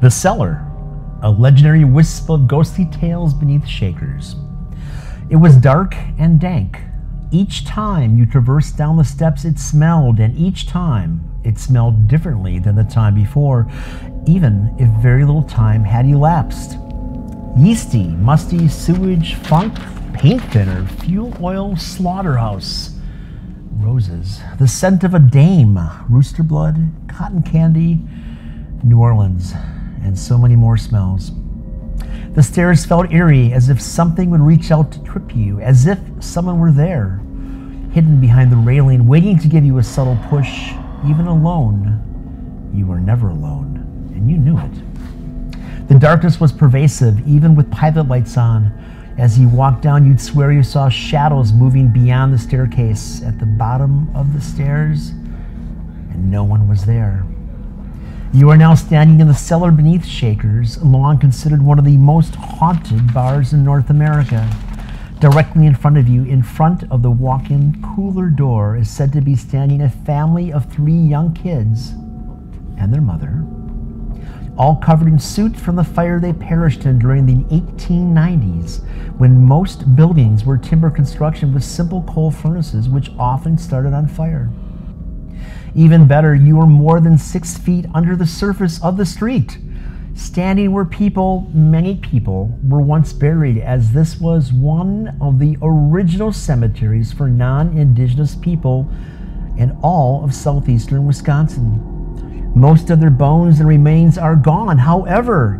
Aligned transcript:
The 0.00 0.12
Cellar, 0.12 0.64
a 1.22 1.30
legendary 1.30 1.82
wisp 1.82 2.30
of 2.30 2.46
ghostly 2.46 2.86
tales 2.86 3.34
beneath 3.34 3.66
shakers. 3.66 4.36
It 5.28 5.34
was 5.34 5.56
dark 5.56 5.96
and 6.18 6.38
dank. 6.38 6.78
Each 7.32 7.64
time 7.64 8.16
you 8.16 8.24
traversed 8.24 8.76
down 8.76 8.96
the 8.96 9.02
steps, 9.02 9.44
it 9.44 9.58
smelled, 9.58 10.20
and 10.20 10.38
each 10.38 10.68
time 10.68 11.28
it 11.42 11.58
smelled 11.58 12.06
differently 12.06 12.60
than 12.60 12.76
the 12.76 12.84
time 12.84 13.16
before, 13.16 13.68
even 14.24 14.72
if 14.78 14.88
very 15.02 15.24
little 15.24 15.42
time 15.42 15.82
had 15.82 16.06
elapsed. 16.06 16.78
Yeasty, 17.56 18.06
musty 18.06 18.68
sewage, 18.68 19.34
funk, 19.34 19.76
paint 20.14 20.42
thinner, 20.52 20.86
fuel 20.86 21.36
oil, 21.42 21.76
slaughterhouse, 21.76 22.96
roses, 23.72 24.40
the 24.60 24.68
scent 24.68 25.02
of 25.02 25.12
a 25.12 25.18
dame, 25.18 25.76
rooster 26.08 26.44
blood, 26.44 26.92
cotton 27.08 27.42
candy, 27.42 28.00
New 28.84 29.00
Orleans, 29.00 29.54
and 30.02 30.18
so 30.18 30.38
many 30.38 30.56
more 30.56 30.76
smells. 30.76 31.32
The 32.34 32.42
stairs 32.42 32.84
felt 32.84 33.12
eerie, 33.12 33.52
as 33.52 33.68
if 33.68 33.80
something 33.80 34.30
would 34.30 34.40
reach 34.40 34.70
out 34.70 34.92
to 34.92 35.02
trip 35.02 35.34
you, 35.34 35.60
as 35.60 35.86
if 35.86 35.98
someone 36.20 36.58
were 36.58 36.70
there, 36.70 37.20
hidden 37.92 38.20
behind 38.20 38.52
the 38.52 38.56
railing, 38.56 39.06
waiting 39.06 39.38
to 39.38 39.48
give 39.48 39.64
you 39.64 39.78
a 39.78 39.82
subtle 39.82 40.18
push. 40.28 40.70
Even 41.06 41.26
alone, 41.26 42.70
you 42.74 42.86
were 42.86 43.00
never 43.00 43.30
alone, 43.30 44.10
and 44.14 44.30
you 44.30 44.36
knew 44.36 44.58
it. 44.58 45.88
The 45.88 45.98
darkness 45.98 46.38
was 46.38 46.52
pervasive, 46.52 47.26
even 47.26 47.54
with 47.54 47.70
pilot 47.70 48.08
lights 48.08 48.36
on. 48.36 48.72
As 49.16 49.38
you 49.38 49.48
walked 49.48 49.82
down, 49.82 50.06
you'd 50.06 50.20
swear 50.20 50.52
you 50.52 50.62
saw 50.62 50.88
shadows 50.88 51.52
moving 51.52 51.88
beyond 51.88 52.32
the 52.32 52.38
staircase 52.38 53.22
at 53.22 53.40
the 53.40 53.46
bottom 53.46 54.14
of 54.14 54.32
the 54.32 54.40
stairs, 54.40 55.08
and 55.08 56.30
no 56.30 56.44
one 56.44 56.68
was 56.68 56.84
there. 56.84 57.24
You 58.30 58.50
are 58.50 58.58
now 58.58 58.74
standing 58.74 59.20
in 59.20 59.28
the 59.28 59.34
cellar 59.34 59.70
beneath 59.70 60.04
Shakers, 60.04 60.82
long 60.82 61.18
considered 61.18 61.62
one 61.62 61.78
of 61.78 61.86
the 61.86 61.96
most 61.96 62.34
haunted 62.34 63.14
bars 63.14 63.54
in 63.54 63.64
North 63.64 63.88
America. 63.88 64.46
Directly 65.18 65.64
in 65.64 65.74
front 65.74 65.96
of 65.96 66.08
you, 66.08 66.24
in 66.24 66.42
front 66.42 66.84
of 66.92 67.00
the 67.00 67.10
walk 67.10 67.50
in 67.50 67.82
cooler 67.82 68.28
door, 68.28 68.76
is 68.76 68.90
said 68.90 69.14
to 69.14 69.22
be 69.22 69.34
standing 69.34 69.80
a 69.80 69.88
family 69.88 70.52
of 70.52 70.70
three 70.70 70.92
young 70.92 71.32
kids 71.32 71.92
and 72.76 72.92
their 72.92 73.00
mother, 73.00 73.46
all 74.58 74.76
covered 74.76 75.08
in 75.08 75.18
soot 75.18 75.56
from 75.56 75.76
the 75.76 75.82
fire 75.82 76.20
they 76.20 76.34
perished 76.34 76.84
in 76.84 76.98
during 76.98 77.24
the 77.24 77.42
1890s, 77.44 78.84
when 79.16 79.42
most 79.42 79.96
buildings 79.96 80.44
were 80.44 80.58
timber 80.58 80.90
construction 80.90 81.54
with 81.54 81.64
simple 81.64 82.02
coal 82.02 82.30
furnaces, 82.30 82.90
which 82.90 83.10
often 83.18 83.56
started 83.56 83.94
on 83.94 84.06
fire. 84.06 84.50
Even 85.78 86.08
better, 86.08 86.34
you 86.34 86.56
were 86.56 86.66
more 86.66 87.00
than 87.00 87.16
six 87.16 87.56
feet 87.56 87.86
under 87.94 88.16
the 88.16 88.26
surface 88.26 88.82
of 88.82 88.96
the 88.96 89.06
street, 89.06 89.58
standing 90.12 90.72
where 90.72 90.84
people, 90.84 91.48
many 91.54 91.94
people, 91.94 92.58
were 92.64 92.80
once 92.80 93.12
buried, 93.12 93.58
as 93.58 93.92
this 93.92 94.18
was 94.18 94.52
one 94.52 95.16
of 95.20 95.38
the 95.38 95.56
original 95.62 96.32
cemeteries 96.32 97.12
for 97.12 97.28
non 97.28 97.78
indigenous 97.78 98.34
people 98.34 98.90
in 99.56 99.70
all 99.80 100.24
of 100.24 100.34
southeastern 100.34 101.06
Wisconsin. 101.06 102.50
Most 102.56 102.90
of 102.90 102.98
their 102.98 103.08
bones 103.08 103.60
and 103.60 103.68
remains 103.68 104.18
are 104.18 104.34
gone. 104.34 104.78
However, 104.78 105.58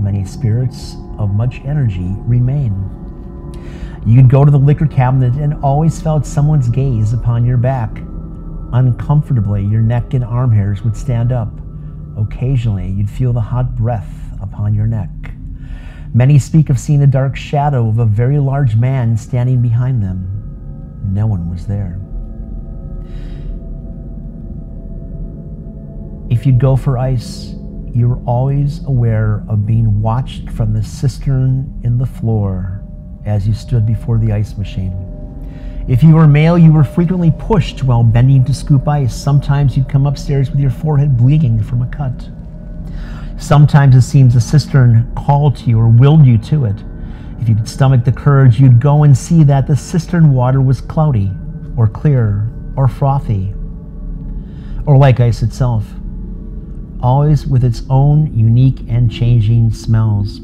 many 0.00 0.24
spirits 0.24 0.96
of 1.18 1.34
much 1.34 1.60
energy 1.66 2.14
remain. 2.20 2.72
You'd 4.06 4.30
go 4.30 4.46
to 4.46 4.50
the 4.50 4.58
liquor 4.58 4.86
cabinet 4.86 5.34
and 5.34 5.62
always 5.62 6.00
felt 6.00 6.24
someone's 6.24 6.70
gaze 6.70 7.12
upon 7.12 7.44
your 7.44 7.58
back. 7.58 8.00
Uncomfortably, 8.74 9.64
your 9.64 9.82
neck 9.82 10.14
and 10.14 10.24
arm 10.24 10.50
hairs 10.50 10.82
would 10.82 10.96
stand 10.96 11.30
up. 11.30 11.48
Occasionally, 12.18 12.88
you'd 12.88 13.08
feel 13.08 13.32
the 13.32 13.40
hot 13.40 13.76
breath 13.76 14.12
upon 14.42 14.74
your 14.74 14.88
neck. 14.88 15.10
Many 16.12 16.40
speak 16.40 16.70
of 16.70 16.78
seeing 16.80 17.00
a 17.00 17.06
dark 17.06 17.36
shadow 17.36 17.88
of 17.88 18.00
a 18.00 18.04
very 18.04 18.40
large 18.40 18.74
man 18.74 19.16
standing 19.16 19.62
behind 19.62 20.02
them. 20.02 20.28
No 21.04 21.24
one 21.24 21.48
was 21.48 21.68
there. 21.68 22.00
If 26.28 26.44
you'd 26.44 26.58
go 26.58 26.74
for 26.74 26.98
ice, 26.98 27.54
you 27.94 28.08
were 28.08 28.18
always 28.24 28.84
aware 28.86 29.44
of 29.48 29.66
being 29.66 30.02
watched 30.02 30.50
from 30.50 30.72
the 30.72 30.82
cistern 30.82 31.80
in 31.84 31.96
the 31.96 32.06
floor 32.06 32.82
as 33.24 33.46
you 33.46 33.54
stood 33.54 33.86
before 33.86 34.18
the 34.18 34.32
ice 34.32 34.58
machine. 34.58 35.13
If 35.86 36.02
you 36.02 36.14
were 36.14 36.26
male, 36.26 36.56
you 36.56 36.72
were 36.72 36.82
frequently 36.82 37.30
pushed 37.38 37.82
while 37.82 38.02
bending 38.02 38.42
to 38.46 38.54
scoop 38.54 38.88
ice. 38.88 39.14
Sometimes 39.14 39.76
you'd 39.76 39.88
come 39.88 40.06
upstairs 40.06 40.50
with 40.50 40.58
your 40.58 40.70
forehead 40.70 41.14
bleeding 41.14 41.62
from 41.62 41.82
a 41.82 41.86
cut. 41.88 42.30
Sometimes 43.38 43.94
it 43.94 44.00
seems 44.00 44.32
the 44.32 44.40
cistern 44.40 45.12
called 45.14 45.56
to 45.56 45.64
you 45.64 45.78
or 45.78 45.88
willed 45.88 46.24
you 46.24 46.38
to 46.38 46.64
it. 46.64 46.76
If 47.38 47.50
you 47.50 47.54
could 47.54 47.68
stomach 47.68 48.02
the 48.02 48.12
courage, 48.12 48.58
you'd 48.58 48.80
go 48.80 49.02
and 49.02 49.16
see 49.16 49.42
that 49.44 49.66
the 49.66 49.76
cistern 49.76 50.32
water 50.32 50.62
was 50.62 50.80
cloudy 50.80 51.30
or 51.76 51.86
clear 51.86 52.48
or 52.76 52.88
frothy 52.88 53.52
or 54.86 54.96
like 54.96 55.20
ice 55.20 55.42
itself, 55.42 55.84
always 57.02 57.46
with 57.46 57.62
its 57.62 57.82
own 57.90 58.34
unique 58.34 58.80
and 58.88 59.12
changing 59.12 59.70
smells. 59.70 60.40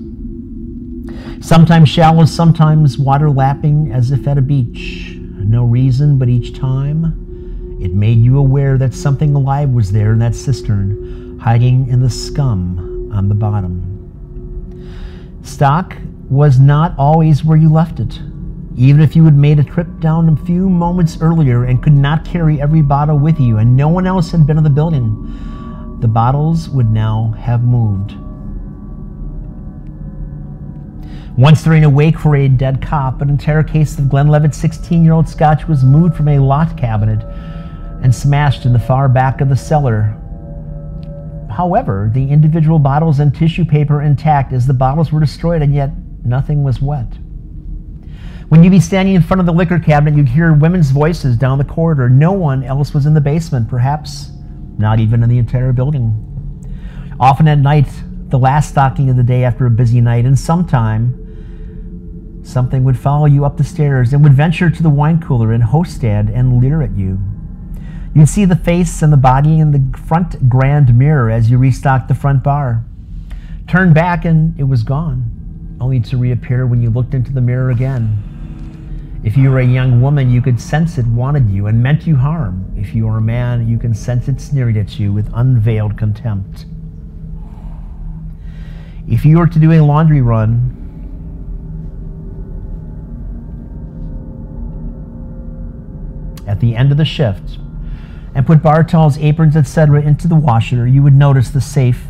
Sometimes 1.40 1.88
shallow, 1.88 2.26
sometimes 2.26 2.98
water 2.98 3.30
lapping 3.30 3.90
as 3.90 4.10
if 4.10 4.28
at 4.28 4.36
a 4.36 4.42
beach 4.42 5.19
no 5.44 5.64
reason, 5.64 6.18
but 6.18 6.28
each 6.28 6.58
time 6.58 7.78
it 7.80 7.94
made 7.94 8.18
you 8.18 8.38
aware 8.38 8.76
that 8.78 8.92
something 8.92 9.34
alive 9.34 9.70
was 9.70 9.92
there 9.92 10.12
in 10.12 10.18
that 10.18 10.34
cistern, 10.34 11.38
hiding 11.40 11.88
in 11.88 12.00
the 12.00 12.10
scum 12.10 13.10
on 13.12 13.28
the 13.28 13.34
bottom. 13.34 13.86
Stock 15.42 15.96
was 16.28 16.60
not 16.60 16.94
always 16.98 17.44
where 17.44 17.56
you 17.56 17.70
left 17.70 18.00
it. 18.00 18.20
Even 18.76 19.00
if 19.00 19.16
you 19.16 19.24
had 19.24 19.36
made 19.36 19.58
a 19.58 19.64
trip 19.64 19.88
down 19.98 20.28
a 20.28 20.36
few 20.44 20.68
moments 20.68 21.18
earlier 21.20 21.64
and 21.64 21.82
could 21.82 21.92
not 21.92 22.24
carry 22.24 22.60
every 22.60 22.82
bottle 22.82 23.18
with 23.18 23.40
you, 23.40 23.58
and 23.58 23.76
no 23.76 23.88
one 23.88 24.06
else 24.06 24.30
had 24.30 24.46
been 24.46 24.58
in 24.58 24.64
the 24.64 24.70
building, 24.70 25.96
the 26.00 26.08
bottles 26.08 26.68
would 26.68 26.90
now 26.90 27.34
have 27.38 27.62
moved. 27.62 28.14
Once 31.36 31.62
during 31.62 31.84
a 31.84 31.88
wake 31.88 32.18
for 32.18 32.34
a 32.34 32.48
dead 32.48 32.82
cop, 32.82 33.22
an 33.22 33.30
entire 33.30 33.62
case 33.62 33.98
of 33.98 34.08
Glenlivet 34.08 34.54
16 34.54 35.04
year 35.04 35.12
old 35.12 35.28
scotch 35.28 35.68
was 35.68 35.84
moved 35.84 36.16
from 36.16 36.28
a 36.28 36.38
locked 36.38 36.76
cabinet 36.76 37.24
and 38.02 38.14
smashed 38.14 38.66
in 38.66 38.72
the 38.72 38.78
far 38.78 39.08
back 39.08 39.40
of 39.40 39.48
the 39.48 39.56
cellar. 39.56 40.16
However, 41.50 42.10
the 42.12 42.30
individual 42.30 42.78
bottles 42.78 43.20
and 43.20 43.34
tissue 43.34 43.64
paper 43.64 44.02
intact 44.02 44.52
as 44.52 44.66
the 44.66 44.74
bottles 44.74 45.12
were 45.12 45.20
destroyed, 45.20 45.62
and 45.62 45.74
yet 45.74 45.90
nothing 46.24 46.64
was 46.64 46.80
wet. 46.80 47.18
When 48.48 48.64
you'd 48.64 48.70
be 48.70 48.80
standing 48.80 49.14
in 49.14 49.22
front 49.22 49.40
of 49.40 49.46
the 49.46 49.52
liquor 49.52 49.78
cabinet, 49.78 50.16
you'd 50.16 50.28
hear 50.28 50.52
women's 50.52 50.90
voices 50.90 51.36
down 51.36 51.58
the 51.58 51.64
corridor. 51.64 52.08
No 52.08 52.32
one 52.32 52.64
else 52.64 52.92
was 52.92 53.06
in 53.06 53.14
the 53.14 53.20
basement, 53.20 53.68
perhaps 53.68 54.32
not 54.78 54.98
even 54.98 55.22
in 55.22 55.28
the 55.28 55.38
entire 55.38 55.72
building. 55.72 56.26
Often 57.20 57.48
at 57.48 57.58
night, 57.58 57.88
the 58.28 58.38
last 58.38 58.70
stocking 58.70 59.10
of 59.10 59.16
the 59.16 59.22
day 59.22 59.44
after 59.44 59.66
a 59.66 59.70
busy 59.70 60.00
night, 60.00 60.24
and 60.24 60.38
sometime 60.38 61.19
Something 62.42 62.84
would 62.84 62.98
follow 62.98 63.26
you 63.26 63.44
up 63.44 63.56
the 63.56 63.64
stairs 63.64 64.12
and 64.12 64.22
would 64.22 64.32
venture 64.32 64.70
to 64.70 64.82
the 64.82 64.90
wine 64.90 65.20
cooler 65.20 65.52
in 65.52 65.60
Hostad 65.60 66.34
and 66.34 66.60
leer 66.60 66.82
at 66.82 66.96
you. 66.96 67.18
You'd 68.14 68.28
see 68.28 68.44
the 68.44 68.56
face 68.56 69.02
and 69.02 69.12
the 69.12 69.16
body 69.16 69.60
in 69.60 69.70
the 69.70 69.98
front 69.98 70.48
grand 70.48 70.98
mirror 70.98 71.30
as 71.30 71.50
you 71.50 71.58
restocked 71.58 72.08
the 72.08 72.14
front 72.14 72.42
bar. 72.42 72.84
Turn 73.68 73.92
back 73.92 74.24
and 74.24 74.58
it 74.58 74.64
was 74.64 74.82
gone, 74.82 75.76
only 75.80 76.00
to 76.00 76.16
reappear 76.16 76.66
when 76.66 76.82
you 76.82 76.90
looked 76.90 77.14
into 77.14 77.32
the 77.32 77.40
mirror 77.40 77.70
again. 77.70 79.20
If 79.22 79.36
you 79.36 79.50
were 79.50 79.60
a 79.60 79.66
young 79.66 80.00
woman, 80.00 80.30
you 80.30 80.40
could 80.40 80.60
sense 80.60 80.96
it 80.96 81.06
wanted 81.06 81.50
you 81.50 81.66
and 81.66 81.82
meant 81.82 82.06
you 82.06 82.16
harm. 82.16 82.72
If 82.76 82.94
you 82.94 83.06
were 83.06 83.18
a 83.18 83.22
man, 83.22 83.68
you 83.68 83.78
can 83.78 83.94
sense 83.94 84.28
it 84.28 84.40
sneered 84.40 84.78
at 84.78 84.98
you 84.98 85.12
with 85.12 85.30
unveiled 85.34 85.98
contempt. 85.98 86.64
If 89.06 89.24
you 89.24 89.38
were 89.38 89.46
to 89.46 89.58
do 89.58 89.72
a 89.72 89.80
laundry 89.80 90.22
run, 90.22 90.79
at 96.60 96.66
the 96.66 96.76
end 96.76 96.92
of 96.92 96.98
the 96.98 97.06
shift 97.06 97.56
and 98.34 98.46
put 98.46 98.62
bar 98.62 98.84
towels, 98.84 99.16
aprons, 99.16 99.56
etc. 99.56 100.02
into 100.02 100.28
the 100.28 100.36
washer, 100.36 100.86
you 100.86 101.02
would 101.02 101.14
notice 101.14 101.48
the 101.48 101.60
safe 101.60 102.04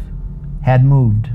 had 0.65 0.85
moved. 0.85 1.31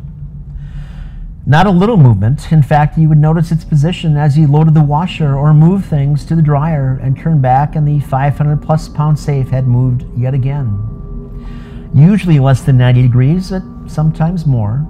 Not 1.48 1.66
a 1.66 1.72
little 1.72 1.96
movement. 1.96 2.52
In 2.52 2.62
fact, 2.62 2.98
you 2.98 3.08
would 3.08 3.18
notice 3.18 3.52
its 3.52 3.64
position 3.64 4.18
as 4.18 4.38
you 4.38 4.48
loaded 4.48 4.74
the 4.74 4.84
washer 4.84 5.38
or 5.38 5.54
moved 5.54 5.86
things 5.86 6.26
to 6.26 6.36
the 6.36 6.42
dryer 6.42 7.00
and 7.02 7.18
turned 7.18 7.42
back, 7.42 7.78
and 7.78 7.88
the 7.88 8.02
500 8.02 8.62
plus 8.62 8.90
pound 8.90 9.18
safe 9.18 9.48
had 9.48 9.66
moved 9.66 10.06
yet 10.18 10.34
again. 10.34 11.90
Usually 11.96 12.40
less 12.40 12.64
than 12.64 12.78
90 12.78 13.04
degrees, 13.04 13.50
but 13.52 13.64
sometimes 13.88 14.46
more. 14.46 14.86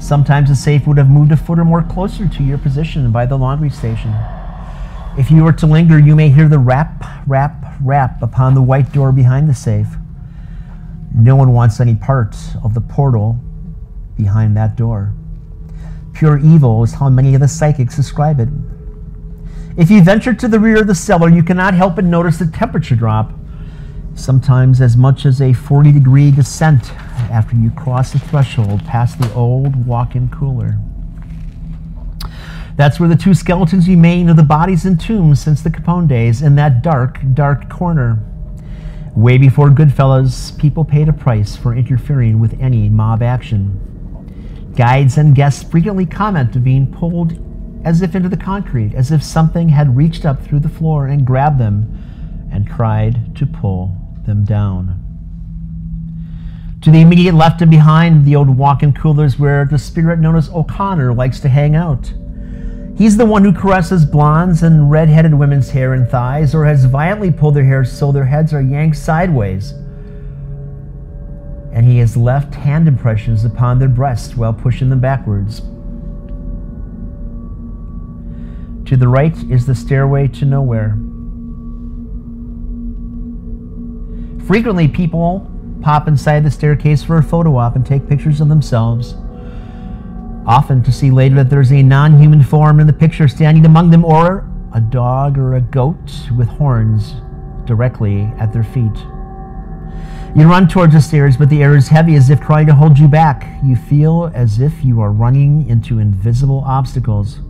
Sometimes 0.00 0.48
the 0.48 0.56
safe 0.56 0.86
would 0.88 0.98
have 0.98 1.10
moved 1.10 1.30
a 1.30 1.36
foot 1.36 1.60
or 1.60 1.64
more 1.64 1.84
closer 1.84 2.26
to 2.26 2.42
your 2.42 2.58
position 2.58 3.12
by 3.12 3.24
the 3.24 3.38
laundry 3.38 3.70
station. 3.70 4.12
If 5.18 5.30
you 5.30 5.44
were 5.44 5.52
to 5.52 5.66
linger, 5.66 5.98
you 5.98 6.16
may 6.16 6.30
hear 6.30 6.48
the 6.48 6.58
rap, 6.58 7.04
rap, 7.26 7.76
rap 7.82 8.22
upon 8.22 8.54
the 8.54 8.62
white 8.62 8.92
door 8.92 9.12
behind 9.12 9.46
the 9.46 9.54
safe. 9.54 9.88
No 11.14 11.36
one 11.36 11.52
wants 11.52 11.80
any 11.80 11.94
part 11.94 12.34
of 12.64 12.72
the 12.72 12.80
portal 12.80 13.38
behind 14.16 14.56
that 14.56 14.74
door. 14.74 15.12
Pure 16.14 16.38
evil 16.38 16.82
is 16.82 16.94
how 16.94 17.10
many 17.10 17.34
of 17.34 17.42
the 17.42 17.48
psychics 17.48 17.94
describe 17.94 18.40
it. 18.40 18.48
If 19.76 19.90
you 19.90 20.02
venture 20.02 20.32
to 20.32 20.48
the 20.48 20.58
rear 20.58 20.80
of 20.80 20.86
the 20.86 20.94
cellar, 20.94 21.28
you 21.28 21.42
cannot 21.42 21.74
help 21.74 21.96
but 21.96 22.04
notice 22.04 22.38
the 22.38 22.46
temperature 22.46 22.96
drop, 22.96 23.32
sometimes 24.14 24.80
as 24.80 24.96
much 24.96 25.26
as 25.26 25.42
a 25.42 25.52
40 25.52 25.92
degree 25.92 26.30
descent 26.30 26.90
after 27.30 27.54
you 27.54 27.70
cross 27.70 28.12
the 28.14 28.18
threshold 28.18 28.82
past 28.86 29.20
the 29.20 29.32
old 29.34 29.86
walk 29.86 30.16
in 30.16 30.30
cooler. 30.30 30.78
That's 32.76 32.98
where 32.98 33.08
the 33.08 33.16
two 33.16 33.34
skeletons 33.34 33.86
remain 33.86 34.28
of 34.28 34.36
the 34.36 34.42
bodies 34.42 34.86
entombed 34.86 35.38
since 35.38 35.62
the 35.62 35.70
Capone 35.70 36.08
days 36.08 36.40
in 36.42 36.54
that 36.56 36.82
dark, 36.82 37.18
dark 37.34 37.68
corner. 37.68 38.18
Way 39.14 39.36
before 39.36 39.68
Goodfellas, 39.68 40.58
people 40.58 40.84
paid 40.84 41.08
a 41.08 41.12
price 41.12 41.54
for 41.54 41.74
interfering 41.74 42.40
with 42.40 42.58
any 42.60 42.88
mob 42.88 43.22
action. 43.22 44.72
Guides 44.74 45.18
and 45.18 45.34
guests 45.34 45.62
frequently 45.62 46.06
comment 46.06 46.56
of 46.56 46.64
being 46.64 46.90
pulled 46.90 47.38
as 47.84 48.00
if 48.00 48.14
into 48.14 48.28
the 48.28 48.36
concrete, 48.36 48.94
as 48.94 49.10
if 49.10 49.22
something 49.22 49.68
had 49.68 49.96
reached 49.96 50.24
up 50.24 50.42
through 50.42 50.60
the 50.60 50.68
floor 50.68 51.06
and 51.06 51.26
grabbed 51.26 51.58
them 51.58 52.48
and 52.50 52.66
tried 52.66 53.36
to 53.36 53.44
pull 53.44 53.96
them 54.24 54.44
down. 54.44 54.98
To 56.82 56.90
the 56.90 57.00
immediate 57.00 57.34
left 57.34 57.60
and 57.60 57.70
behind 57.70 58.24
the 58.24 58.34
old 58.34 58.48
walk 58.48 58.82
in 58.82 58.92
coolers 58.92 59.38
where 59.38 59.64
the 59.64 59.78
spirit 59.78 60.18
known 60.18 60.36
as 60.36 60.48
O'Connor 60.48 61.12
likes 61.14 61.38
to 61.40 61.48
hang 61.48 61.76
out. 61.76 62.12
He's 63.02 63.16
the 63.16 63.26
one 63.26 63.42
who 63.42 63.52
caresses 63.52 64.04
blondes 64.04 64.62
and 64.62 64.88
red-headed 64.88 65.34
women's 65.34 65.70
hair 65.70 65.92
and 65.92 66.08
thighs, 66.08 66.54
or 66.54 66.64
has 66.66 66.84
violently 66.84 67.32
pulled 67.32 67.54
their 67.54 67.64
hair 67.64 67.84
so 67.84 68.12
their 68.12 68.26
heads 68.26 68.52
are 68.52 68.62
yanked 68.62 68.96
sideways. 68.96 69.72
And 71.72 71.84
he 71.84 71.98
has 71.98 72.16
left 72.16 72.54
hand 72.54 72.86
impressions 72.86 73.44
upon 73.44 73.80
their 73.80 73.88
breasts 73.88 74.36
while 74.36 74.52
pushing 74.52 74.88
them 74.88 75.00
backwards. 75.00 75.62
To 78.88 78.96
the 78.96 79.08
right 79.08 79.36
is 79.50 79.66
the 79.66 79.74
stairway 79.74 80.28
to 80.28 80.44
nowhere. 80.44 80.96
Frequently, 84.46 84.86
people 84.86 85.50
pop 85.80 86.06
inside 86.06 86.44
the 86.44 86.52
staircase 86.52 87.02
for 87.02 87.18
a 87.18 87.22
photo 87.24 87.56
op 87.56 87.74
and 87.74 87.84
take 87.84 88.08
pictures 88.08 88.40
of 88.40 88.48
themselves 88.48 89.16
often 90.46 90.82
to 90.82 90.92
see 90.92 91.10
later 91.10 91.36
that 91.36 91.50
there's 91.50 91.72
a 91.72 91.82
non 91.82 92.18
human 92.18 92.42
form 92.42 92.80
in 92.80 92.86
the 92.86 92.92
picture 92.92 93.28
standing 93.28 93.64
among 93.66 93.90
them, 93.90 94.04
or 94.04 94.48
a 94.74 94.80
dog 94.80 95.38
or 95.38 95.54
a 95.54 95.60
goat 95.60 96.30
with 96.36 96.48
horns 96.48 97.14
directly 97.66 98.22
at 98.38 98.52
their 98.52 98.64
feet. 98.64 98.96
You 100.34 100.48
run 100.48 100.66
towards 100.66 100.94
the 100.94 101.00
stairs, 101.00 101.36
but 101.36 101.50
the 101.50 101.62
air 101.62 101.76
is 101.76 101.88
heavy 101.88 102.14
as 102.14 102.30
if 102.30 102.40
trying 102.40 102.66
to 102.66 102.74
hold 102.74 102.98
you 102.98 103.06
back. 103.06 103.46
You 103.62 103.76
feel 103.76 104.30
as 104.34 104.60
if 104.60 104.82
you 104.82 105.00
are 105.02 105.12
running 105.12 105.68
into 105.68 105.98
invisible 105.98 106.64
obstacles. 106.66 107.40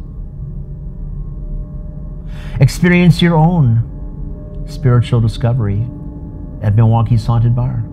Experience 2.60 3.22
your 3.22 3.36
own 3.36 4.64
spiritual 4.68 5.20
discovery 5.20 5.86
at 6.60 6.74
Milwaukee's 6.74 7.24
Haunted 7.24 7.54
Bar. 7.54 7.84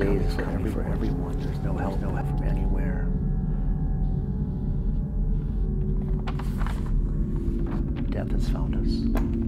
End 0.00 0.24
of 0.24 0.32
for, 0.34 0.42
every, 0.42 0.70
for 0.70 0.82
everyone. 0.82 1.38
There's 1.40 1.58
no 1.60 1.76
help, 1.76 2.00
no 2.00 2.10
help 2.10 2.26
from 2.26 2.42
anywhere. 2.44 3.06
Death 8.10 8.30
has 8.32 8.48
found 8.48 8.76
us. 8.76 9.39